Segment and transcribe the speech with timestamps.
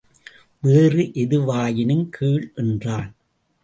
[0.63, 3.15] வேறு எதுவாயினும் கேள் என்றான்.